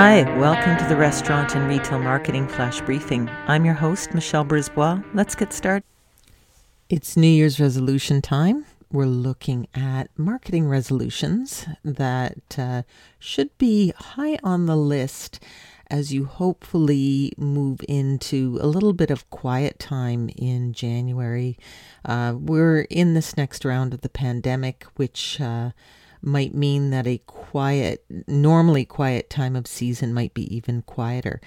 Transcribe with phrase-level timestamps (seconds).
[0.00, 3.28] Hi, welcome to the Restaurant and Retail Marketing Flash Briefing.
[3.48, 5.02] I'm your host, Michelle Brisbois.
[5.12, 5.82] Let's get started.
[6.88, 8.64] It's New Year's resolution time.
[8.92, 12.82] We're looking at marketing resolutions that uh,
[13.18, 15.42] should be high on the list
[15.90, 21.58] as you hopefully move into a little bit of quiet time in January.
[22.04, 25.70] Uh, we're in this next round of the pandemic, which uh,
[26.22, 31.40] might mean that a quiet, normally quiet time of season might be even quieter.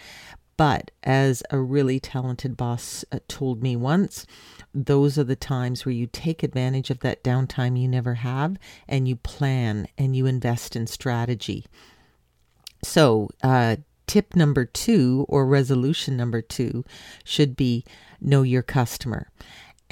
[0.58, 4.28] But as a really talented boss uh, told me once,
[4.76, 9.08] those are the times where you take advantage of that downtime you never have and
[9.08, 11.66] you plan and you invest in strategy.
[12.84, 13.78] So, uh,
[14.08, 16.84] tip number two or resolution number two
[17.24, 17.86] should be
[18.20, 19.32] know your customer.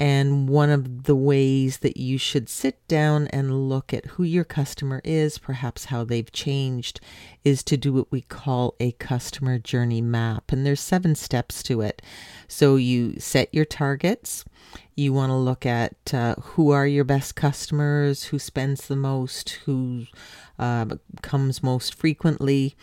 [0.00, 4.44] And one of the ways that you should sit down and look at who your
[4.44, 7.00] customer is, perhaps how they've changed,
[7.44, 10.52] is to do what we call a customer journey map.
[10.52, 12.00] And there's seven steps to it.
[12.48, 14.46] So you set your targets.
[14.96, 19.50] You want to look at uh, who are your best customers, who spends the most,
[19.66, 20.06] who
[20.58, 20.86] uh,
[21.20, 22.74] comes most frequently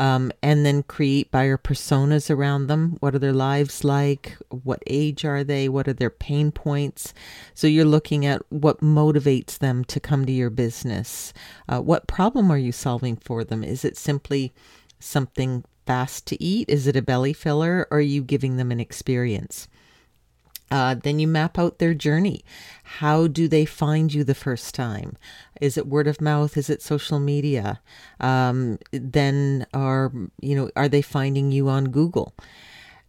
[0.00, 2.96] um, and then create buyer personas around them.
[3.00, 4.36] What are their lives like?
[4.48, 5.68] What age are they?
[5.68, 7.14] What are their pain points?
[7.54, 11.32] So you're looking at what motivates them to come to your business.
[11.68, 13.62] Uh, what problem are you solving for them?
[13.62, 14.52] Is it simply
[14.98, 16.68] something fast to eat?
[16.68, 17.86] Is it a belly filler?
[17.90, 19.68] Or are you giving them an experience?
[20.70, 22.44] Uh, then you map out their journey.
[22.84, 25.16] How do they find you the first time?
[25.60, 26.56] Is it word of mouth?
[26.56, 27.80] Is it social media?
[28.18, 32.34] Um, then are you know are they finding you on Google?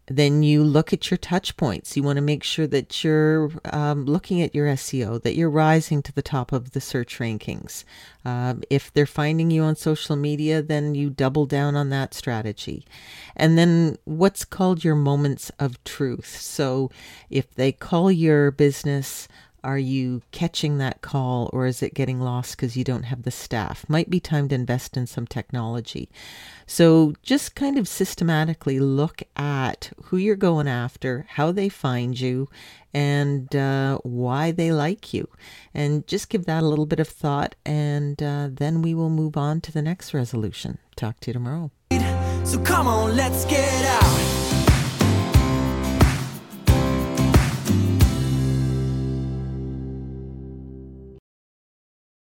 [0.08, 1.98] Then you look at your touch points.
[1.98, 6.02] You want to make sure that you're um, looking at your SEO, that you're rising
[6.04, 7.84] to the top of the search rankings.
[8.24, 12.86] Uh, if they're finding you on social media, then you double down on that strategy.
[13.36, 16.40] And then what's called your moments of truth.
[16.40, 16.92] So
[17.30, 19.28] if they call your business
[19.66, 23.32] are you catching that call or is it getting lost because you don't have the
[23.32, 23.84] staff?
[23.90, 26.10] Might be time to invest in some technology.
[26.68, 32.48] So just kind of systematically look at who you're going after, how they find you,
[32.94, 35.28] and uh, why they like you.
[35.74, 39.36] And just give that a little bit of thought, and uh, then we will move
[39.36, 40.78] on to the next resolution.
[40.96, 41.72] Talk to you tomorrow.
[42.46, 44.35] So come on, let's get out.